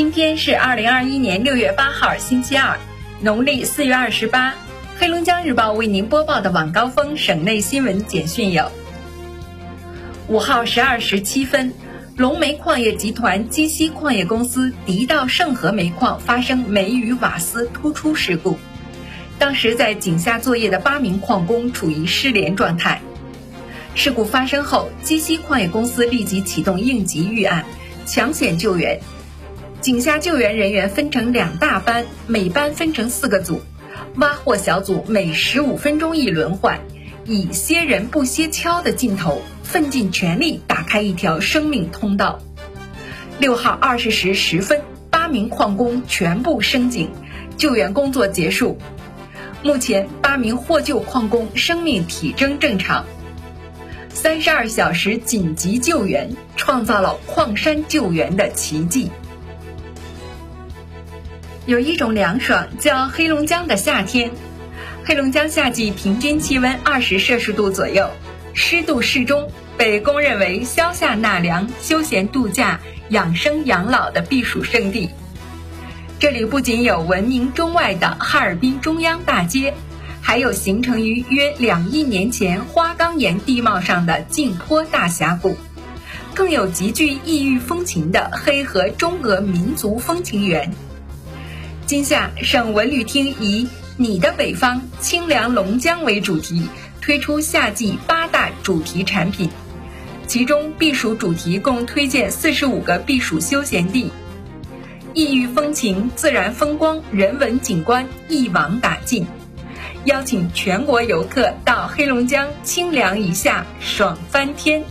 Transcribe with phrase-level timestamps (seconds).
[0.00, 2.78] 今天是二零二一年六月八号，星期二，
[3.20, 4.54] 农历四月二十八。
[4.98, 8.72] 黑龙江日报为您播报的晚高峰省内新闻简讯有：
[10.26, 11.74] 五号十二时七分，
[12.16, 18.58] 龙煤矿业集团鸡西矿业公司迪道盛和煤矿发生煤与瓦斯突出事故，
[19.38, 23.02] 当时在井下作业的八名矿工处于失联状态。
[23.94, 27.66] 事故发生后，鸡西矿业公司立即启动应急预案，
[28.06, 28.98] 抢险救援。
[29.80, 33.62] 井下救援人员分成两大班，每班分成四个组，
[34.16, 36.80] 挖货小组每十五分钟一轮换，
[37.24, 42.40] 以歇人不歇锹的劲头，奋尽全力打开一条生命通道。
[43.38, 47.08] 六号二十时十分，八名矿工全部升井，
[47.56, 48.76] 救援工作结束。
[49.62, 53.06] 目前，八名获救矿工生命体征正常。
[54.10, 59.10] 三十二小时紧急救援，创造了矿山救援的奇迹。
[61.70, 64.32] 有一种凉爽叫黑龙江的夏天。
[65.04, 68.10] 黑龙江夏季平均气温二十摄氏度左右，
[68.54, 75.10] 湿度适中，被公认为消夏纳凉、休闲度假、养生养老的避暑胜地。
[76.18, 79.72] 这里不仅有闻名中外的哈尔滨中央大街。
[80.20, 85.56] 还有形成于约两亿年前花岗岩地貌上的镜坡大峡谷，
[86.34, 90.72] 更有极具异域风情的黑河中俄民族风情园。
[91.90, 93.66] 今夏，省文旅厅以
[93.98, 96.68] “你的北方，清凉龙江”为主题，
[97.00, 99.50] 推出夏季八大主题产品，
[100.28, 104.12] 其中避暑主题共推荐四十五个避暑休闲地，
[105.14, 109.26] 异域风情、自然风光、人文景观一网打尽。
[110.04, 114.84] 邀请全国游客到黑龙江清凉一下，爽翻天！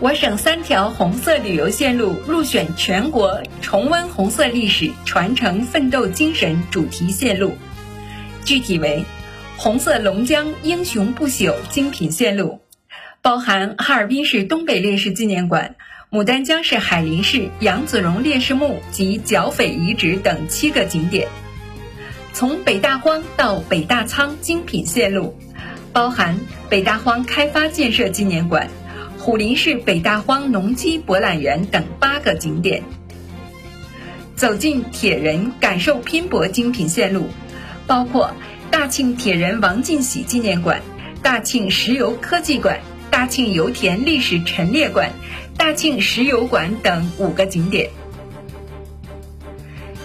[0.00, 7.56] 我省三条红色旅游线路入选全国重温红色历史、传承奋斗精神主题线路，
[8.44, 9.04] 具体为：
[9.56, 12.60] 红色龙江英雄不朽精品线路，
[13.22, 15.74] 包含哈尔滨市东北烈士纪念馆、
[16.12, 21.26] 牡丹江市海林市杨子荣烈士墓及剿匪遗址等七个景点。
[22.32, 25.36] 从北大荒到北大仓精品线路，
[25.92, 28.68] 包含北大荒开发建设纪念馆、
[29.18, 32.82] 虎林市北大荒农机博览园等八个景点。
[34.36, 37.26] 走进铁人，感受拼搏精品线路，
[37.86, 38.30] 包括
[38.70, 40.80] 大庆铁人王进喜纪念馆、
[41.22, 42.80] 大庆石油科技馆、
[43.10, 45.10] 大庆油田历史陈列馆、
[45.56, 47.90] 大庆石油馆等五个景点。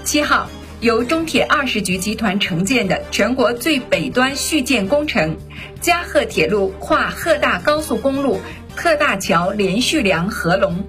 [0.04, 0.50] 七号。
[0.82, 5.38] 由中铁二十局集团承建的全国最北端续建工程——
[5.80, 8.42] 嘉贺铁路跨贺大高速公路
[8.76, 10.84] 特大桥连续梁合龙，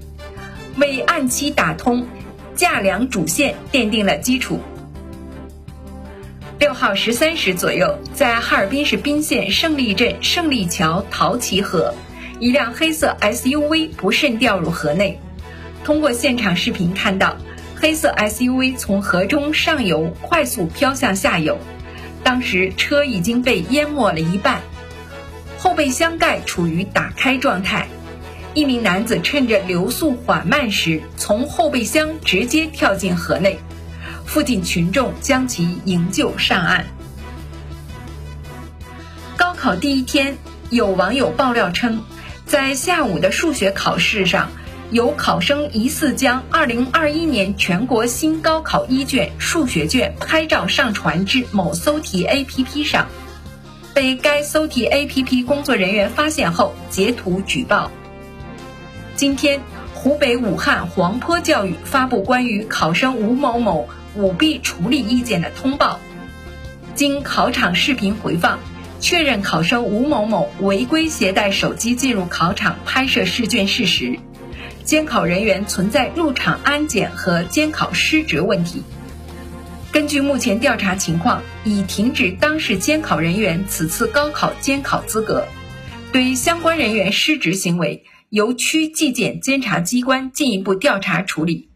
[0.77, 2.07] 为按期打通
[2.55, 4.61] 架梁主线奠定了基础。
[6.59, 11.95] 六号十三时左右，在哈尔滨市彬县胜利镇胜利桥陶齐河，
[12.41, 15.21] 一辆黑色 SUV 不慎掉入河内。
[15.85, 17.37] 通过现场视频看到。
[17.77, 21.59] 黑色 SUV 从河中上游快速飘向下游，
[22.23, 24.63] 当时车已经被淹没了一半，
[25.65, 27.89] 后备箱盖处于打开状态。
[28.53, 33.59] 一名男子趁着流速缓慢时，从后备箱直接跳进河内，
[34.27, 36.85] 附近群众将其营救上岸。
[39.39, 40.37] 高考第一天，
[40.69, 42.03] 有网友爆料称，
[42.45, 44.51] 在下午的数学考试上。
[44.91, 53.09] 有考生疑似将2021年全国新高考一卷数学卷拍照上传至某搜题 APP 上，
[53.95, 57.93] 被该搜题 APP 工作人员发现后截图举报。
[59.15, 59.61] 今天，
[59.95, 66.01] 湖北武汉黄坡教育发布关于考生吴某某舞弊处理意见的通报，
[66.97, 68.59] 经考场视频回放，
[68.99, 74.19] 确认考生吴某某违规携带手机进入考场拍摄试卷事实。
[74.83, 78.83] 监考人员存在入场安检和监考失职问题。
[79.95, 85.47] 根据目前调查情况，已停止当事监考人员此次高考监考资格，
[86.11, 91.69] 对相关人员失职行为，由区纪检监察机关进一步调查处理。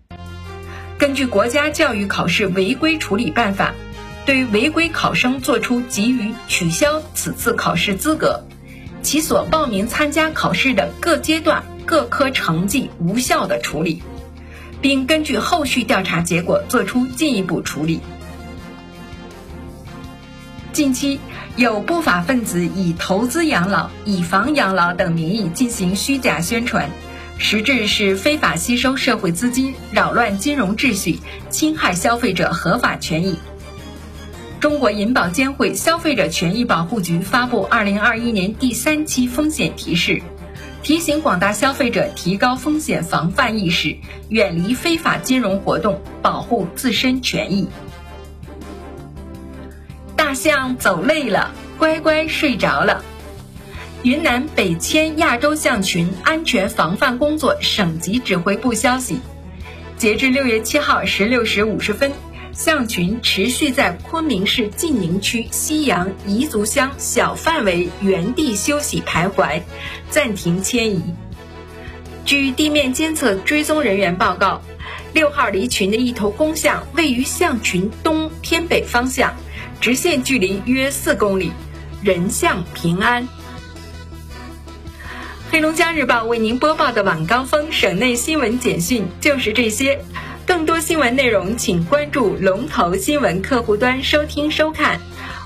[0.98, 3.72] 根据《国家教育考试违规处理办法》，
[4.26, 8.42] 对违规考生作出给予取消此次考试资格，
[9.00, 11.62] 其所报名参加考试的各阶段。
[11.86, 14.02] 各科成绩无效的处理，
[14.80, 18.00] 并根据后续调查结果作出进一步处理。
[20.72, 21.18] 近期
[21.56, 26.88] 有不法分子以投资养老、以房养老等名义进行虚假宣传，
[27.36, 31.18] 实质是非法吸收社会资金，扰乱金融秩序，
[31.50, 33.38] 侵害消费者合法权益。
[34.60, 40.22] 中国银保监会消费者权益保护局发布二零二一年第三期风险提示，
[40.82, 43.96] 提醒广大消费者提高风险防范意识，
[44.28, 47.68] 远离非法金融活动，保护自身权益。
[50.16, 53.04] 大象走累了，乖乖睡着了。
[54.02, 59.20] 云南北迁亚洲象群安全防范工作省级指挥部消息，
[59.96, 62.12] 截至六月七号十六时五十分，
[62.58, 69.62] 象群持续在昆明市晋宁区西洋彝族乡小范围原地休息徘徊，
[70.10, 71.00] 暂停迁移。
[72.24, 74.60] 据地面监测追踪人员报告，
[75.14, 79.36] 六号离群的一头公象位于象群东偏北方向，
[79.80, 81.52] 直线距离约四公里，
[82.02, 83.28] 人象平安。
[85.52, 90.00] 黑龙江日报为您播报的晚高峰省内新闻简讯就是这些，
[90.48, 94.98] 更多新闻内容请关注龙头新闻客户端收听收看。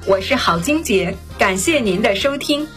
[0.06, 2.68] 我是郝金杰，感谢您的收听。